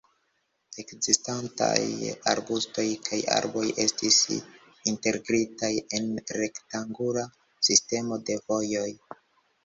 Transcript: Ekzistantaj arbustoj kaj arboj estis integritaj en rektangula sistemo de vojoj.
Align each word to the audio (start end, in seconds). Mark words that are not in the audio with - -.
Ekzistantaj 0.83 2.07
arbustoj 2.31 2.85
kaj 3.07 3.19
arboj 3.35 3.65
estis 3.83 4.17
integritaj 4.91 5.69
en 5.99 6.07
rektangula 6.41 7.27
sistemo 7.69 8.19
de 8.31 8.39
vojoj. 8.53 8.87